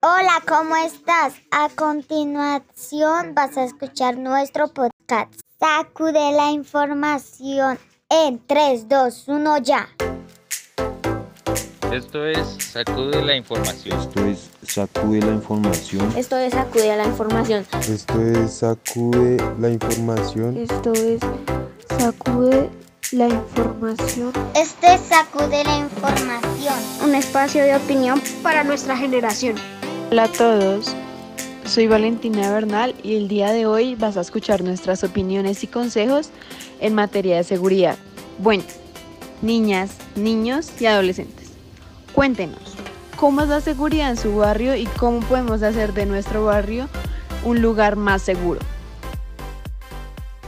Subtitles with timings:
[0.00, 1.34] Hola, ¿cómo estás?
[1.50, 5.34] A continuación vas a escuchar nuestro podcast.
[5.58, 9.88] Sacude la información en 3, 2, 1 ya.
[11.92, 13.98] Esto es Sacude la información.
[13.98, 16.12] Esto es Sacude la información.
[16.16, 17.66] Esto es Sacude la información.
[17.72, 20.56] Esto es Sacude la información.
[20.58, 21.20] Esto es
[21.98, 22.70] Sacude
[23.10, 24.32] la información.
[24.54, 26.74] Esto es Sacude la información.
[27.02, 29.56] Un espacio de opinión para nuestra generación.
[30.10, 30.96] Hola a todos.
[31.66, 36.30] Soy Valentina Bernal y el día de hoy vas a escuchar nuestras opiniones y consejos
[36.80, 37.98] en materia de seguridad.
[38.38, 38.64] Bueno,
[39.42, 41.50] niñas, niños y adolescentes,
[42.14, 42.74] cuéntenos,
[43.16, 46.88] ¿cómo es la seguridad en su barrio y cómo podemos hacer de nuestro barrio
[47.44, 48.60] un lugar más seguro?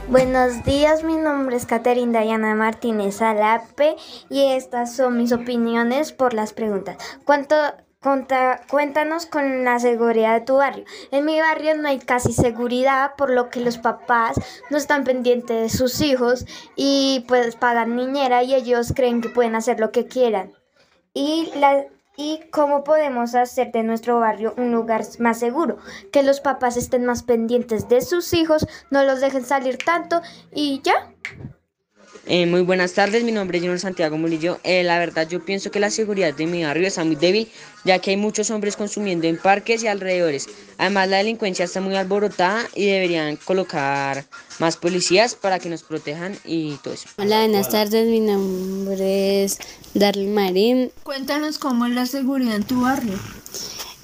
[0.09, 3.95] Buenos días, mi nombre es Caterina Dayana Martínez Alape
[4.27, 6.97] y estas son mis opiniones por las preguntas.
[7.25, 7.55] ¿Cuánto,
[8.01, 10.85] Conta, cuéntanos con la seguridad de tu barrio.
[11.11, 15.61] En mi barrio no hay casi seguridad, por lo que los papás no están pendientes
[15.61, 20.07] de sus hijos y pues pagan niñera y ellos creen que pueden hacer lo que
[20.07, 20.51] quieran.
[21.13, 21.85] Y la,
[22.17, 25.77] y cómo podemos hacer de nuestro barrio un lugar más seguro,
[26.11, 30.81] que los papás estén más pendientes de sus hijos, no los dejen salir tanto y
[30.83, 31.10] ya.
[32.27, 34.59] Eh, muy buenas tardes, mi nombre es Junior Santiago Murillo.
[34.63, 37.47] Eh, la verdad yo pienso que la seguridad de mi barrio está muy débil,
[37.83, 40.47] ya que hay muchos hombres consumiendo en parques y alrededores.
[40.77, 44.25] Además la delincuencia está muy alborotada y deberían colocar
[44.59, 47.09] más policías para que nos protejan y todo eso.
[47.17, 49.57] Hola, buenas tardes, mi nombre es
[49.95, 50.91] Darlene Marín.
[51.01, 53.17] Cuéntanos cómo es la seguridad en tu barrio.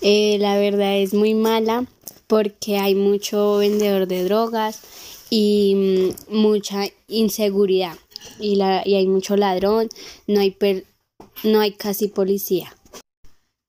[0.01, 1.85] Eh, la verdad es muy mala
[2.25, 4.81] porque hay mucho vendedor de drogas
[5.29, 7.93] y mm, mucha inseguridad
[8.39, 9.89] y, la, y hay mucho ladrón,
[10.27, 10.85] no hay, per,
[11.43, 12.75] no hay casi policía.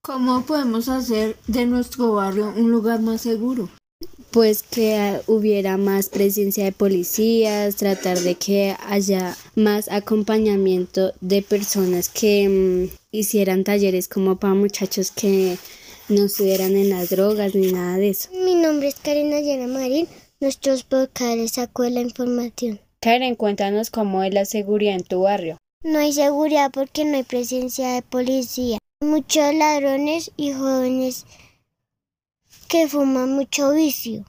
[0.03, 3.69] ¿Cómo podemos hacer de nuestro barrio un lugar más seguro?
[4.31, 12.09] Pues que hubiera más presencia de policías, tratar de que haya más acompañamiento de personas
[12.09, 15.59] que mmm, hicieran talleres como para muchachos que
[16.09, 18.31] no estuvieran en las drogas ni nada de eso.
[18.33, 20.09] Mi nombre es Karina Llena Marín,
[20.41, 22.81] nuestros vocales sacó la información.
[23.01, 25.57] Karen, cuéntanos cómo es la seguridad en tu barrio.
[25.85, 28.79] No hay seguridad porque no hay presencia de policía.
[29.01, 31.25] Muchos ladrones y jóvenes
[32.69, 34.25] que fuman mucho vicio.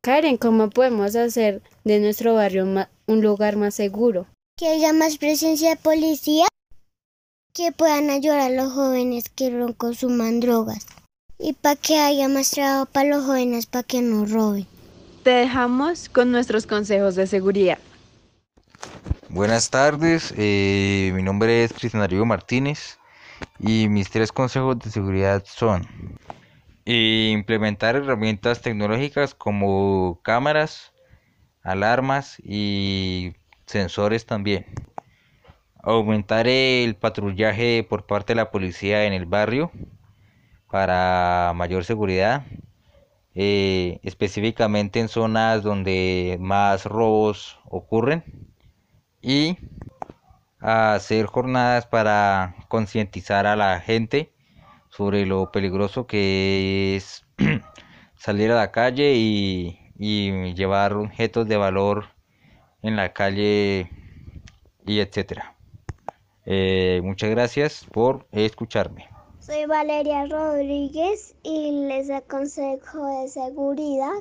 [0.00, 2.64] Karen, ¿cómo podemos hacer de nuestro barrio
[3.06, 4.26] un lugar más seguro?
[4.56, 6.46] Que haya más presencia de policía
[7.52, 10.86] que puedan ayudar a los jóvenes que no consuman drogas.
[11.38, 14.66] Y para que haya más trabajo para los jóvenes para que no roben.
[15.26, 17.78] Te dejamos con nuestros consejos de seguridad.
[19.28, 23.00] Buenas tardes, eh, mi nombre es Cristian Darío Martínez
[23.58, 25.84] y mis tres consejos de seguridad son
[26.84, 30.92] implementar herramientas tecnológicas como cámaras,
[31.64, 33.34] alarmas y
[33.66, 34.64] sensores también.
[35.82, 39.72] Aumentar el patrullaje por parte de la policía en el barrio
[40.70, 42.44] para mayor seguridad
[43.38, 48.24] eh, específicamente en zonas donde más robos ocurren
[49.20, 49.58] y
[50.58, 54.32] hacer jornadas para concientizar a la gente
[54.88, 57.26] sobre lo peligroso que es
[58.16, 62.06] salir a la calle y, llevar objetos de valor
[62.80, 63.90] en la calle
[64.86, 65.56] y etcétera.
[66.46, 69.15] Eh, muchas gracias por escucharme.
[69.46, 74.18] Soy Valeria Rodríguez y les aconsejo de seguridad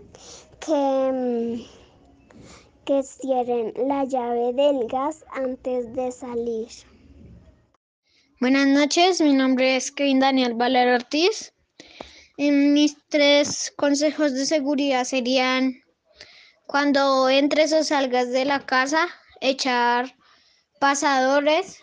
[0.60, 1.66] que,
[2.86, 6.68] que cierren la llave del gas antes de salir.
[8.40, 11.54] Buenas noches, mi nombre es Kevin Daniel Valero Ortiz.
[12.38, 15.82] Y mis tres consejos de seguridad serían
[16.68, 19.08] cuando entres o salgas de la casa,
[19.42, 20.16] echar
[20.80, 21.80] pasadores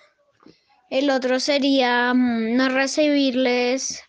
[0.92, 4.02] el otro sería mm, no recibirles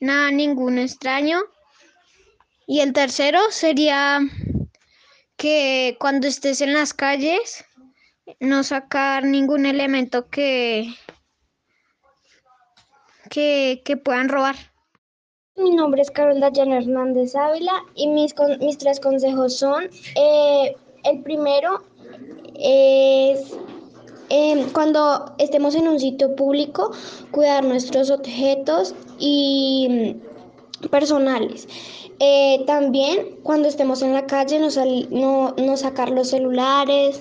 [0.00, 1.40] nada, ningún extraño.
[2.66, 4.20] Y el tercero sería
[5.38, 7.64] que cuando estés en las calles,
[8.38, 10.92] no sacar ningún elemento que,
[13.30, 14.56] que, que puedan robar.
[15.56, 21.22] Mi nombre es Carol Dayana Hernández Ávila y mis, mis tres consejos son, eh, el
[21.22, 21.82] primero
[22.58, 23.56] es
[24.30, 26.92] eh, cuando estemos en un sitio público,
[27.30, 30.14] cuidar nuestros objetos y
[30.82, 31.68] mm, personales.
[32.18, 37.20] Eh, también cuando estemos en la calle, no, no sacar los celulares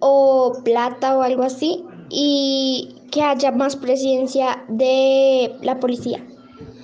[0.00, 6.24] o plata o algo así y que haya más presencia de la policía.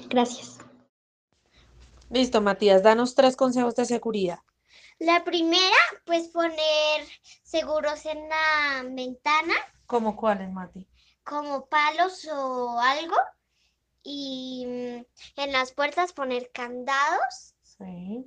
[0.08, 0.58] Gracias.
[2.10, 4.38] Listo, Matías, danos tres consejos de seguridad.
[5.00, 7.06] La primera, pues poner
[7.42, 9.54] seguros en la ventana,
[9.86, 10.86] ¿Cómo cuáles, Mati?
[11.24, 13.16] como palos o algo.
[14.02, 17.54] Y mm, en las puertas poner candados.
[17.62, 18.24] Sí.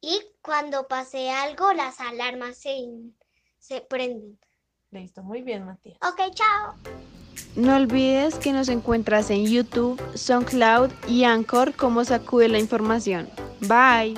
[0.00, 2.88] Y cuando pase algo, las alarmas se,
[3.58, 4.38] se prenden.
[4.90, 5.98] Listo, muy bien, Matías.
[6.02, 6.74] Ok, chao.
[7.56, 13.28] No olvides que nos encuentras en YouTube, SoundCloud y Anchor como Sacude la Información.
[13.60, 14.14] Bye.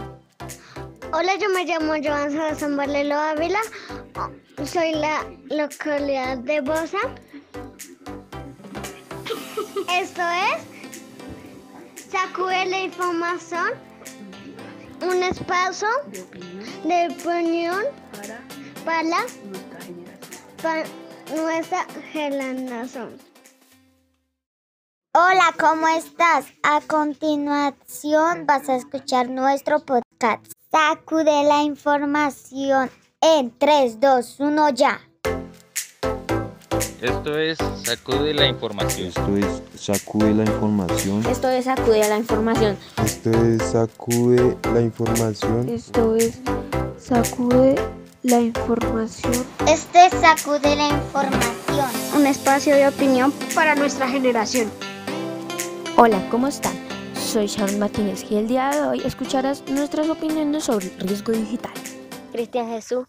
[1.17, 3.61] Hola, yo me llamo Joan Salazar Valelo Ávila.
[4.65, 6.99] Soy la localidad de Bosa.
[9.93, 13.75] Esto es Sacude la Información,
[15.03, 15.87] un espacio
[16.83, 17.85] de opinión
[18.85, 19.25] para,
[20.61, 20.85] para
[21.33, 23.17] nuestra generación.
[25.15, 26.47] Hola, ¿cómo estás?
[26.65, 30.04] A continuación vas a escuchar nuestro podcast.
[30.71, 32.91] Sacude la información
[33.21, 35.01] en 3, 2, 1 ya.
[37.01, 39.09] Esto es Sacude la información.
[39.09, 41.27] Esto es Sacude la información.
[41.27, 42.79] Esto es Sacude la información.
[42.99, 45.69] Esto es Sacude la información.
[45.69, 46.41] Esto es
[46.99, 47.75] Sacude
[48.23, 49.47] la información.
[49.69, 51.91] Este es Sacude la información.
[52.17, 54.71] Un espacio de opinión para nuestra generación.
[55.97, 56.73] Hola, ¿cómo están?
[57.35, 61.73] Soy Sharon Martínez y el día de hoy escucharás nuestras opiniones sobre el riesgo digital.
[62.31, 63.09] Cristian Jesús,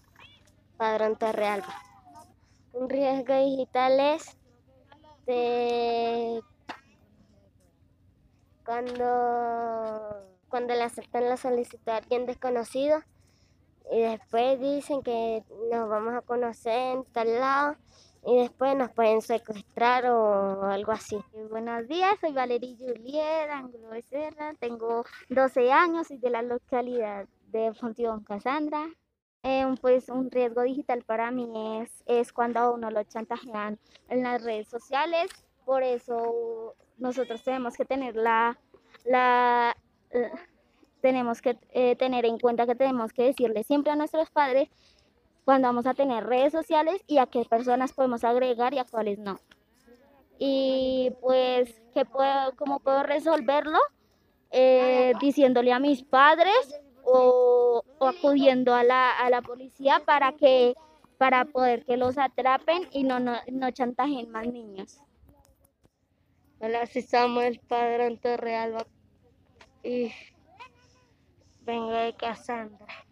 [0.77, 1.75] Padrón Torrealba.
[2.73, 4.35] Un riesgo digital es
[5.27, 6.41] de
[8.65, 13.03] cuando, cuando le aceptan la solicitud a alguien desconocido
[13.91, 17.75] y después dicen que nos vamos a conocer en tal lado
[18.25, 21.17] y después nos pueden secuestrar o algo así.
[21.49, 27.73] Buenos días, soy Valeria Juliet Angulo Becerra, tengo 12 años y de la localidad de
[27.73, 28.89] Fontibón Casandra.
[29.43, 31.47] Eh, pues un riesgo digital para mí
[31.79, 33.77] es, es cuando a uno lo chantajean
[34.09, 35.29] en las redes sociales,
[35.65, 38.57] por eso nosotros tenemos que tener la,
[39.05, 39.77] la,
[40.09, 40.31] eh,
[40.99, 44.69] tenemos que eh, tener en cuenta que tenemos que decirle siempre a nuestros padres
[45.45, 49.19] cuando vamos a tener redes sociales y a qué personas podemos agregar y a cuáles
[49.19, 49.39] no.
[50.39, 53.77] Y pues, ¿qué puedo, ¿cómo puedo resolverlo?
[54.51, 60.73] Eh, diciéndole a mis padres o, acudiendo a la, a la policía para que
[61.17, 64.99] para poder que los atrapen y no, no, no chantajen más niños.
[66.59, 68.85] Hola, soy Samuel Padrón Torrealba
[69.83, 70.11] y
[71.61, 73.04] vengo de Casandra.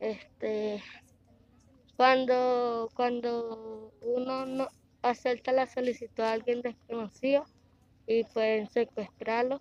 [0.00, 0.82] Este,
[1.96, 4.68] cuando, cuando uno no
[5.02, 7.44] acepta la solicitud a alguien desconocido
[8.06, 9.60] y pueden secuestrarlo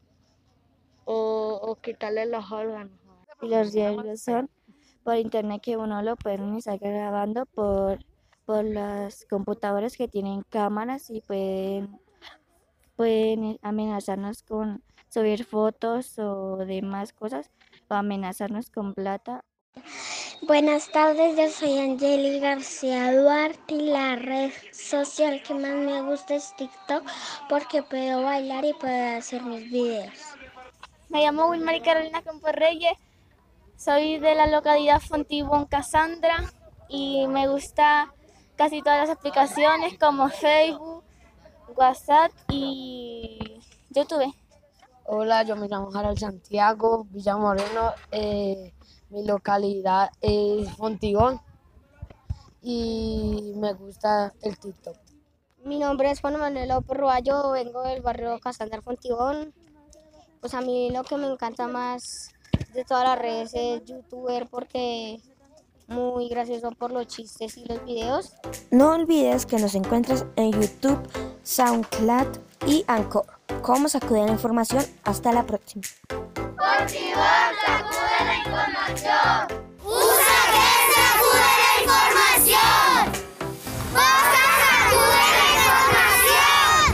[1.04, 2.98] o, o quitarle los órganos.
[3.42, 4.50] Y los riesgos son
[5.04, 8.00] por internet que uno lo pueden estar grabando por,
[8.46, 12.00] por las computadoras que tienen cámaras y pueden,
[12.96, 17.52] pueden amenazarnos con subir fotos o demás cosas
[17.90, 19.44] o amenazarnos con plata
[20.42, 26.36] Buenas tardes, yo soy Angeli García Duarte y la red social que más me gusta
[26.36, 27.04] es TikTok
[27.50, 30.14] porque puedo bailar y puedo hacer mis videos.
[31.10, 32.94] Me llamo Wilmary Carolina Campos Reyes,
[33.76, 36.50] soy de la localidad Fontibón Casandra
[36.88, 38.14] y me gusta
[38.56, 41.04] casi todas las aplicaciones como Facebook,
[41.76, 43.60] WhatsApp y
[43.90, 44.34] YouTube.
[45.12, 47.94] Hola, yo me llamo Harold Santiago Villamoreno.
[48.12, 48.76] Eh,
[49.10, 51.42] mi localidad es Fontibón
[52.62, 54.96] y me gusta el TikTok.
[55.66, 59.52] Mi nombre es Juan Manuel López Ruballo, vengo del barrio Casandra Fontibón.
[60.42, 62.30] Pues a mí lo que me encanta más
[62.76, 65.20] de todas las redes es youtuber porque
[65.88, 68.34] muy gracioso por los chistes y los videos.
[68.70, 71.02] No olvides que nos encuentras en YouTube,
[71.42, 73.26] SoundCloud y Anchor.
[73.62, 74.86] ¿Cómo sacudir la información?
[75.04, 75.84] Hasta la próxima.
[76.08, 79.48] Fontibón sacude la información.
[79.84, 83.12] Usa que sacude la información.
[83.94, 86.90] Sacude la información.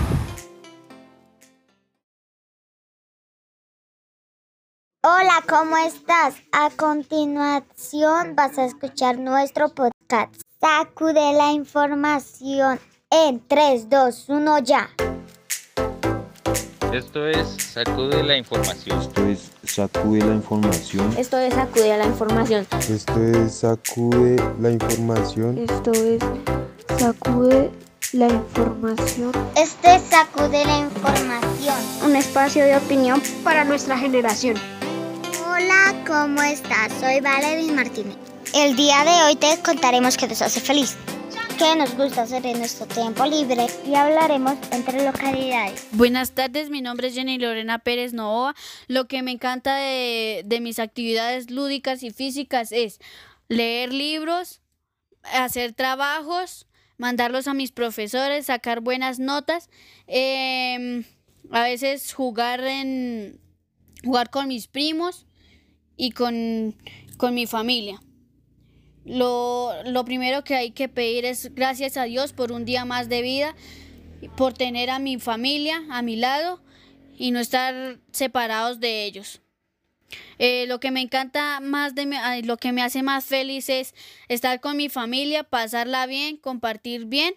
[5.04, 6.36] Hola, ¿cómo estás?
[6.52, 10.42] A continuación vas a escuchar nuestro podcast.
[10.60, 12.80] Sacude la información
[13.12, 14.90] en 3, 2, 1 ya.
[16.94, 19.02] Esto es Sacude la información.
[19.02, 21.14] Esto es Sacude la información.
[21.18, 22.68] Esto es Sacude la información.
[22.72, 25.58] Esto es Sacude la información.
[25.58, 26.22] Esto es
[26.98, 27.72] Sacude
[28.14, 29.32] la información.
[29.56, 31.78] Este es Sacude la información.
[32.06, 34.56] Un espacio espacio de opinión para nuestra generación.
[35.48, 36.92] Hola, ¿cómo estás?
[37.00, 38.16] Soy Valerie Martínez.
[38.54, 40.96] El día de hoy te contaremos qué nos hace feliz,
[41.58, 45.88] qué nos gusta hacer en nuestro tiempo libre y hablaremos entre localidades.
[45.92, 48.56] Buenas tardes, mi nombre es Jenny Lorena Pérez Novoa.
[48.88, 53.00] Lo que me encanta de, de mis actividades lúdicas y físicas es
[53.48, 54.62] leer libros,
[55.24, 59.70] hacer trabajos, mandarlos a mis profesores, sacar buenas notas,
[60.08, 61.04] em,
[61.52, 63.40] a veces jugar en
[64.04, 65.26] jugar con mis primos
[65.96, 66.76] y con,
[67.18, 68.02] con mi familia.
[69.06, 73.08] Lo, lo primero que hay que pedir es gracias a Dios por un día más
[73.08, 73.56] de vida,
[74.36, 76.60] por tener a mi familia a mi lado
[77.18, 79.42] y no estar separados de ellos.
[80.38, 83.94] Eh, lo que me encanta más de mi- lo que me hace más feliz es
[84.28, 87.36] estar con mi familia, pasarla bien, compartir bien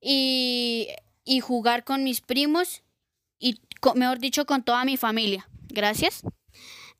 [0.00, 0.88] y,
[1.24, 2.82] y jugar con mis primos
[3.38, 3.60] y
[3.94, 5.48] mejor dicho con toda mi familia.
[5.68, 6.22] Gracias.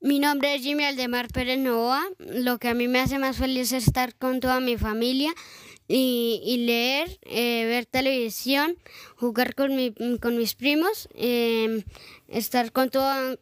[0.03, 2.03] Mi nombre es Jimmy Aldemar Pérez Novoa.
[2.19, 5.33] Lo que a mí me hace más feliz es estar con toda mi familia
[5.87, 8.77] y, y leer, eh, ver televisión,
[9.17, 11.85] jugar con, mi- con mis primos, eh,
[12.29, 13.37] estar con toda,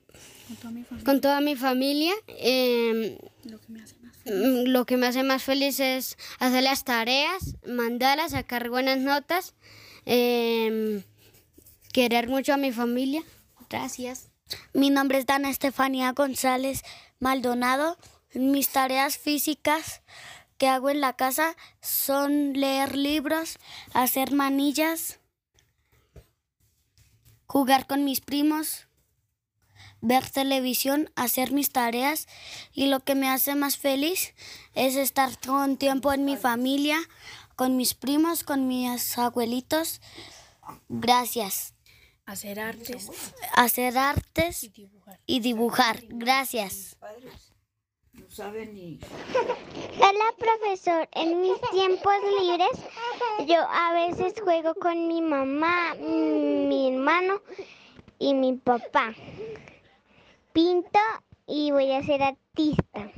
[1.04, 2.12] con toda mi familia.
[2.28, 3.16] eh,
[4.26, 9.54] mm, lo que me hace más feliz es hacer las tareas, mandarlas, sacar buenas notas,
[10.04, 11.02] eh,
[11.94, 13.22] querer mucho a mi familia.
[13.70, 14.29] Gracias.
[14.72, 16.82] Mi nombre es Dana Estefanía González
[17.18, 17.96] Maldonado.
[18.34, 20.02] Mis tareas físicas
[20.58, 23.58] que hago en la casa son leer libros,
[23.92, 25.18] hacer manillas,
[27.46, 28.86] jugar con mis primos,
[30.00, 32.28] ver televisión, hacer mis tareas
[32.72, 34.34] y lo que me hace más feliz
[34.74, 36.98] es estar con tiempo en mi familia,
[37.56, 40.00] con mis primos, con mis abuelitos.
[40.88, 41.74] Gracias.
[42.30, 43.10] Hacer artes.
[43.56, 44.70] Hacer artes
[45.26, 45.98] y dibujar.
[46.10, 46.96] Gracias.
[49.98, 52.78] Hola profesor, en mis tiempos libres
[53.48, 57.42] yo a veces juego con mi mamá, mi hermano
[58.20, 59.12] y mi papá.
[60.52, 61.00] Pinto
[61.48, 63.10] y voy a ser artista.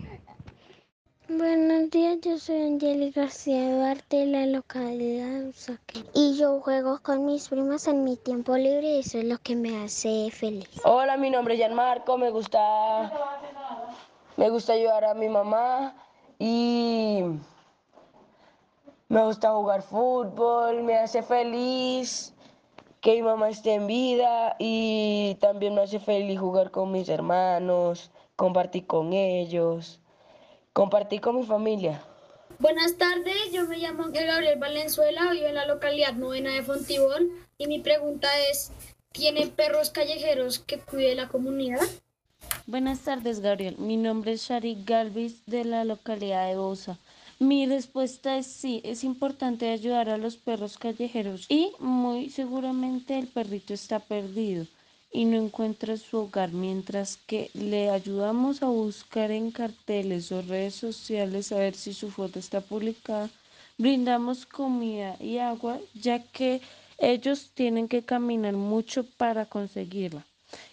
[1.29, 6.05] Buenos días, yo soy Angeli García Duarte de la localidad de Usaquén.
[6.15, 9.55] Y yo juego con mis primas en mi tiempo libre y eso es lo que
[9.55, 10.69] me hace feliz.
[10.85, 13.13] Hola, mi nombre es Gianmarco, me gusta
[14.37, 15.95] me gusta ayudar a mi mamá
[16.41, 17.23] y
[19.09, 22.35] me gusta jugar fútbol, me hace feliz
[23.01, 28.11] que mi mamá esté en vida y también me hace feliz jugar con mis hermanos,
[28.35, 30.01] compartir con ellos,
[30.73, 32.03] compartir con mi familia.
[32.59, 37.67] Buenas tardes, yo me llamo Gabriel Valenzuela, vivo en la localidad novena de Fontibón y
[37.67, 38.71] mi pregunta es,
[39.11, 41.81] ¿tienen perros callejeros que cuide la comunidad?
[42.67, 43.77] Buenas tardes, Gabriel.
[43.79, 46.99] Mi nombre es Sharik Galvis de la localidad de Bosa.
[47.41, 53.27] Mi respuesta es sí, es importante ayudar a los perros callejeros y muy seguramente el
[53.27, 54.67] perrito está perdido
[55.13, 60.75] y no encuentra su hogar, mientras que le ayudamos a buscar en carteles o redes
[60.75, 63.29] sociales a ver si su foto está publicada.
[63.79, 66.61] Brindamos comida y agua, ya que
[66.99, 70.25] ellos tienen que caminar mucho para conseguirla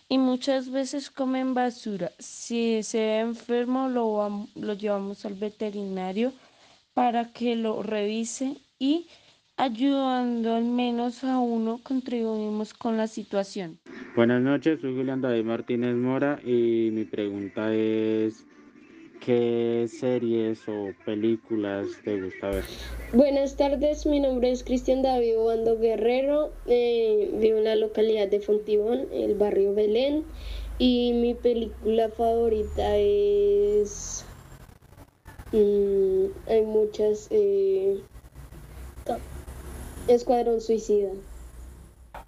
[0.10, 2.12] y muchas veces comen basura.
[2.18, 6.34] Si se ve enfermo, lo, lo llevamos al veterinario
[6.96, 9.08] para que lo revise y
[9.60, 13.78] ayudando al menos a uno contribuimos con la situación.
[14.16, 18.46] Buenas noches, soy Julián David Martínez Mora y mi pregunta es
[19.20, 22.64] ¿qué series o películas te gusta ver?
[23.14, 28.40] Buenas tardes, mi nombre es Cristian David Obando Guerrero, eh, vivo en la localidad de
[28.40, 30.24] Fontibón, el barrio Belén,
[30.78, 34.26] y mi película favorita es...
[35.52, 37.28] mm, hay muchas...
[37.32, 38.06] eh,
[40.10, 41.12] Escuadrón Suicida.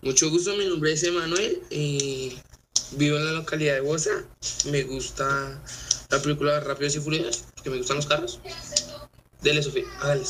[0.02, 2.36] Mucho gusto, mi nombre es Emanuel, eh,
[2.92, 4.24] vivo en la localidad de Bosa,
[4.66, 5.62] me gusta
[6.10, 8.40] la película Rápidos y Furiosos, porque me gustan los carros.
[9.42, 10.24] Dele, Sofía, hágale.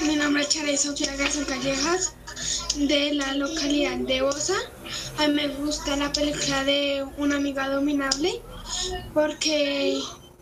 [0.00, 2.14] Mi nombre es Charey Sofía Garzón Callejas,
[2.76, 4.56] de la localidad de Bosa.
[5.18, 8.42] A mí me gusta la película de Una amiga dominable
[9.12, 10.00] porque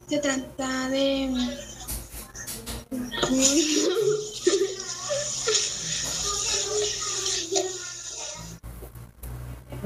[0.09, 1.31] se trata de...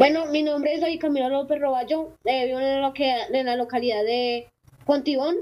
[0.09, 3.57] Bueno, mi nombre es David Camilo López Roballo, eh, vivo en la, loca- en la
[3.57, 4.47] localidad de
[4.85, 5.35] Fontibón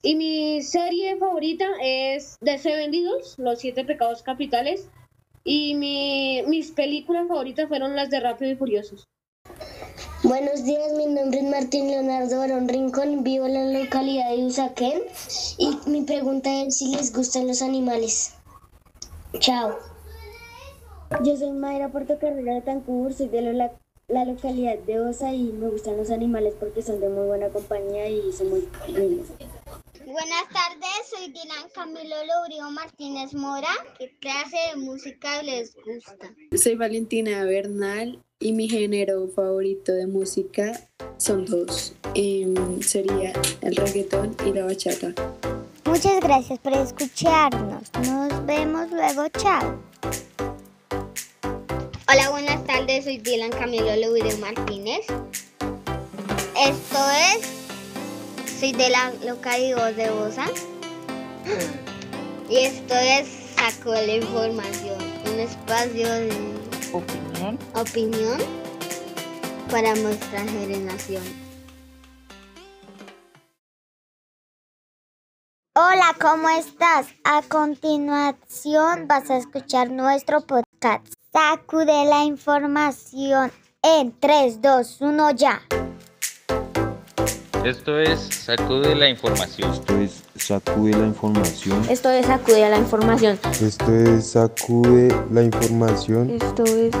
[0.00, 4.88] y mi serie favorita es DC Vendidos, Los Siete Pecados Capitales
[5.44, 9.04] y mi, mis películas favoritas fueron las de Rápido y Furiosos.
[10.22, 15.02] Buenos días, mi nombre es Martín Leonardo Barón Rincón, vivo en la localidad de Usaquén
[15.58, 18.34] y mi pregunta es si les gustan los animales.
[19.38, 19.76] Chao.
[21.22, 23.70] Yo soy Mayra Portocarrera de Tancur, soy de la,
[24.08, 28.08] la localidad de Osa y me gustan los animales porque son de muy buena compañía
[28.08, 29.28] y son muy lindos.
[30.06, 33.68] Buenas tardes, soy Dylan Camilo Lourio Martínez Mora.
[33.98, 36.34] ¿Qué clase de música les gusta?
[36.56, 40.80] Soy Valentina Bernal y mi género favorito de música
[41.18, 41.92] son dos.
[42.14, 45.12] Em, sería el reggaetón y la bachata.
[45.84, 47.82] Muchas gracias por escucharnos.
[48.06, 49.28] Nos vemos luego.
[49.36, 49.87] Chao.
[52.10, 55.04] Hola, buenas tardes, soy Dylan Camilo Lourio Martínez.
[56.56, 56.98] Esto
[57.34, 57.46] es
[58.58, 60.46] soy de la localidad de Bosa.
[62.48, 64.96] Y esto es Saco de la Información,
[65.26, 66.30] un espacio de
[66.94, 68.38] opinión, opinión
[69.70, 71.22] para nuestra generación.
[75.76, 77.08] Hola, ¿cómo estás?
[77.24, 81.17] A continuación vas a escuchar nuestro podcast.
[81.30, 85.60] Sacude la información en 3, 2, 1 ya.
[87.64, 89.70] Esto es Sacude la Información.
[89.70, 91.84] Esto es Sacude la Información.
[91.90, 93.46] Esto es Sacude la Información.
[93.60, 96.30] Esto es Sacude la Información.
[96.30, 96.94] Esto es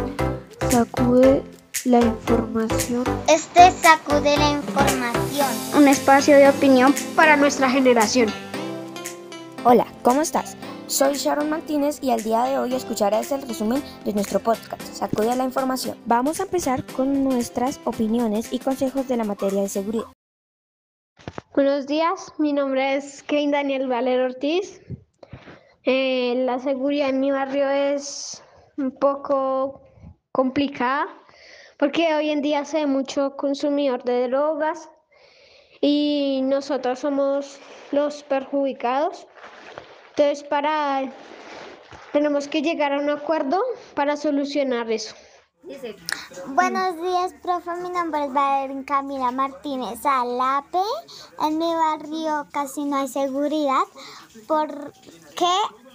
[0.70, 1.42] Sacude
[1.86, 3.04] la Información.
[3.28, 5.48] Este es Sacude la Información.
[5.74, 8.28] Un espacio de opinión para nuestra generación.
[9.64, 10.54] Hola, ¿cómo estás?
[10.88, 15.36] Soy Sharon Martínez y al día de hoy escucharás el resumen de nuestro podcast, Sacude
[15.36, 15.98] la Información.
[16.06, 20.06] Vamos a empezar con nuestras opiniones y consejos de la materia de seguridad.
[21.54, 24.80] Buenos días, mi nombre es Kane Daniel Valero Ortiz.
[25.84, 28.42] Eh, la seguridad en mi barrio es
[28.78, 29.82] un poco
[30.32, 31.06] complicada
[31.78, 34.88] porque hoy en día se ve mucho consumidor de drogas
[35.82, 37.58] y nosotros somos
[37.92, 39.26] los perjudicados.
[40.18, 41.12] Entonces, para
[42.12, 43.62] tenemos que llegar a un acuerdo
[43.94, 45.14] para solucionar eso.
[46.48, 47.70] Buenos días, profe.
[47.76, 50.80] Mi nombre es Valerín Camila Martínez Alape.
[51.40, 53.84] En mi barrio casi no hay seguridad
[54.48, 55.52] porque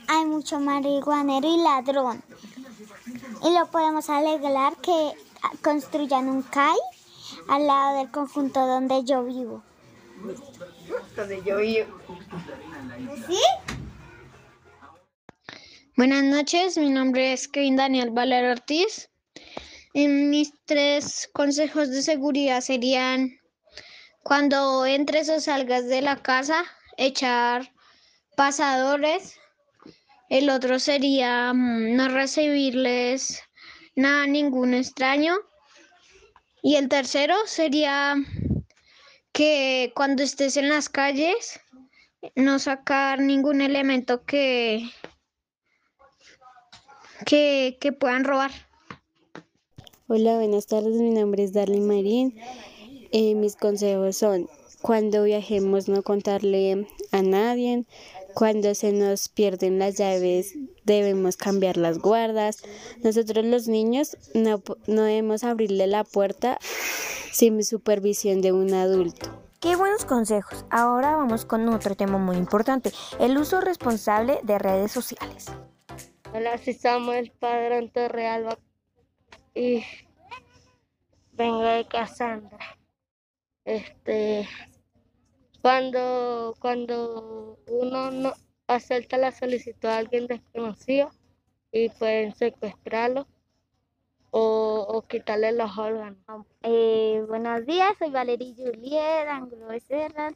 [0.07, 2.23] hay mucho marihuanero y ladrón.
[3.43, 5.11] Y lo podemos alegrar que
[5.61, 6.77] construyan un CAI
[7.49, 9.63] al lado del conjunto donde yo vivo.
[11.13, 11.87] Donde yo vivo.
[13.27, 13.41] ¿Sí?
[15.95, 19.11] Buenas noches, mi nombre es Kevin Daniel Valero Ortiz.
[19.93, 23.39] Mis tres consejos de seguridad serían
[24.23, 26.65] cuando entres o salgas de la casa,
[26.97, 27.71] echar
[28.35, 29.35] pasadores.
[30.29, 33.43] El otro sería mm, no recibirles
[33.95, 35.35] nada, ningún extraño.
[36.63, 38.15] Y el tercero sería
[39.31, 41.59] que cuando estés en las calles,
[42.35, 44.89] no sacar ningún elemento que,
[47.25, 48.51] que, que puedan robar.
[50.07, 50.95] Hola, buenas tardes.
[50.95, 52.39] Mi nombre es Darlene Marín.
[53.11, 54.49] Eh, mis consejos son,
[54.81, 57.85] cuando viajemos no contarle a nadie.
[58.33, 60.55] Cuando se nos pierden las llaves
[60.85, 62.63] debemos cambiar las guardas.
[63.03, 66.57] Nosotros los niños no, no debemos abrirle la puerta
[67.31, 69.29] sin supervisión de un adulto.
[69.59, 70.65] Qué buenos consejos.
[70.69, 75.45] Ahora vamos con otro tema muy importante, el uso responsable de redes sociales.
[76.35, 78.57] Hola, soy Samuel Padrón Torrealba
[79.53, 79.83] y
[81.33, 82.57] vengo de Casandra.
[83.65, 84.49] Este,
[85.61, 88.33] cuando, cuando uno no
[88.65, 91.11] acepta la solicitud a alguien desconocido
[91.71, 93.27] y pueden secuestrarlo
[94.31, 96.47] o, quitarle los órganos.
[96.63, 99.67] Eh, buenos días, soy Valeria Juliet Angulo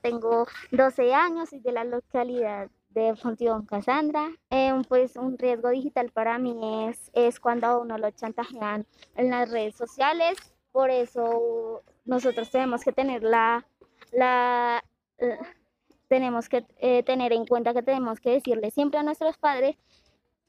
[0.04, 2.70] tengo 12 años y de la localidad
[3.02, 4.32] de Fontibón Casandra.
[4.50, 9.30] Eh, pues un riesgo digital para mí es, es cuando a uno lo chantajean en
[9.30, 10.38] las redes sociales,
[10.72, 13.66] por eso nosotros tenemos que tener la,
[14.12, 14.84] la
[15.20, 15.38] eh,
[16.08, 19.78] tenemos que eh, tener en cuenta que tenemos que decirle siempre a nuestros padres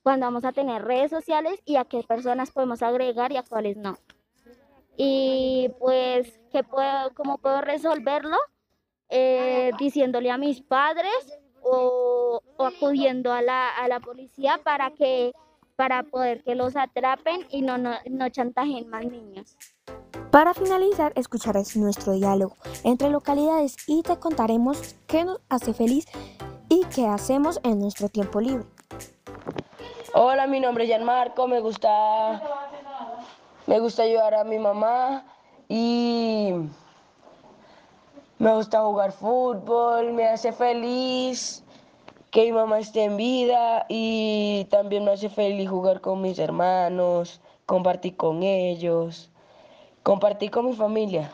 [0.02, 3.76] cuando vamos a tener redes sociales y a qué personas podemos agregar y a cuáles
[3.76, 3.98] no.
[4.96, 8.36] Y pues, ¿qué puedo, ¿cómo puedo resolverlo?
[9.10, 11.38] Eh, diciéndole a mis padres
[11.70, 15.32] o, o acudiendo a la, a la, policía para, que,
[15.76, 19.56] para poder que los atrapen y no, no, no chantajen más niños.
[20.30, 26.06] Para finalizar, escucharás nuestro diálogo entre localidades y te contaremos qué nos hace feliz
[26.68, 28.66] y qué hacemos en nuestro tiempo libre.
[30.14, 32.42] Hola, mi nombre es Gianmarco, me gusta,
[33.66, 35.24] me gusta ayudar a mi mamá
[35.68, 36.54] y
[38.38, 41.62] me gusta jugar fútbol, me hace feliz
[42.30, 47.40] que mi mamá esté en vida y también me hace feliz jugar con mis hermanos,
[47.66, 49.30] compartir con ellos,
[50.02, 51.32] compartir con mi familia.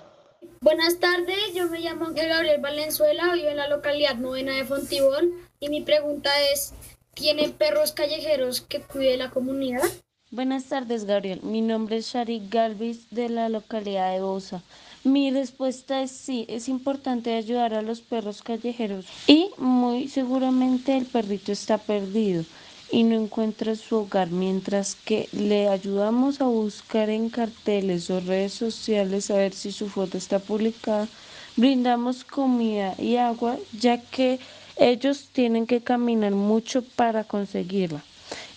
[0.60, 5.68] Buenas tardes, yo me llamo Gabriel Valenzuela, vivo en la localidad novena de Fontibón y
[5.68, 6.72] mi pregunta es,
[7.12, 9.82] ¿tienen perros callejeros que cuide la comunidad?
[10.30, 11.40] Buenas tardes, Gabriel.
[11.42, 14.62] Mi nombre es Sharik Galvis de la localidad de Bosa.
[15.04, 21.04] Mi respuesta es sí, es importante ayudar a los perros callejeros y muy seguramente el
[21.04, 22.42] perrito está perdido
[22.90, 28.54] y no encuentra su hogar, mientras que le ayudamos a buscar en carteles o redes
[28.54, 31.06] sociales a ver si su foto está publicada.
[31.56, 34.38] Brindamos comida y agua, ya que
[34.76, 38.02] ellos tienen que caminar mucho para conseguirla.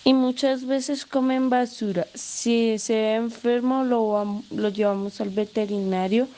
[0.08, 2.06] Y muchas veces comen basura.
[2.14, 6.28] Si se ve enfermo, lo, lo llevamos al veterinario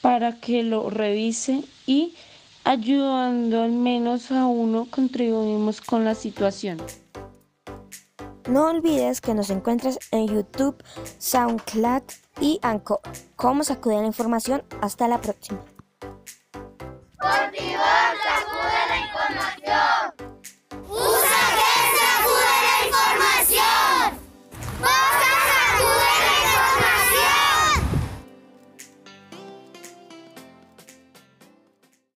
[0.00, 2.14] para que lo revise y
[2.64, 6.78] ayudando al menos a uno contribuimos con la situación.
[8.48, 10.82] No olvides que nos encuentres en YouTube,
[11.18, 12.04] SoundCloud
[12.40, 13.00] y Anchor.
[13.36, 14.62] ¿Cómo sacudir la información?
[14.80, 15.60] Hasta la próxima.